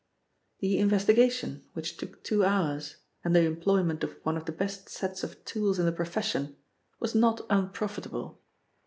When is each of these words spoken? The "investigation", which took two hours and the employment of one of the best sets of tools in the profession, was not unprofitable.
The 0.61 0.79
"investigation", 0.79 1.63
which 1.73 1.95
took 1.97 2.23
two 2.23 2.43
hours 2.43 2.95
and 3.23 3.35
the 3.35 3.43
employment 3.45 4.03
of 4.03 4.17
one 4.23 4.35
of 4.35 4.45
the 4.45 4.51
best 4.51 4.89
sets 4.89 5.23
of 5.23 5.45
tools 5.45 5.77
in 5.77 5.85
the 5.85 5.91
profession, 5.91 6.57
was 6.99 7.13
not 7.13 7.41
unprofitable. 7.51 8.41